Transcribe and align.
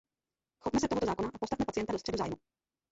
Chopme 0.63 0.79
se 0.79 0.87
tohoto 0.87 1.05
zákona 1.05 1.29
a 1.33 1.37
postavme 1.37 1.65
pacienta 1.65 1.93
do 1.93 1.99
středu 1.99 2.17
zájmu. 2.17 2.35